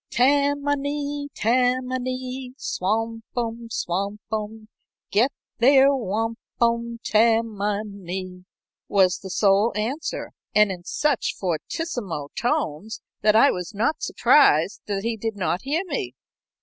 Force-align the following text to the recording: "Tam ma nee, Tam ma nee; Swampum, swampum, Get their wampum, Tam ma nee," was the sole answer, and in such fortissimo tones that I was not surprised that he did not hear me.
"Tam 0.09 0.63
ma 0.63 0.73
nee, 0.75 1.27
Tam 1.35 1.85
ma 1.89 1.97
nee; 1.99 2.55
Swampum, 2.57 3.69
swampum, 3.69 4.67
Get 5.11 5.31
their 5.59 5.93
wampum, 5.93 6.97
Tam 7.03 7.49
ma 7.55 7.81
nee," 7.85 8.45
was 8.87 9.19
the 9.19 9.29
sole 9.29 9.71
answer, 9.75 10.31
and 10.55 10.71
in 10.71 10.85
such 10.85 11.35
fortissimo 11.35 12.29
tones 12.35 12.99
that 13.21 13.35
I 13.35 13.51
was 13.51 13.75
not 13.75 14.01
surprised 14.01 14.81
that 14.87 15.03
he 15.03 15.17
did 15.17 15.35
not 15.35 15.61
hear 15.61 15.83
me. 15.85 16.15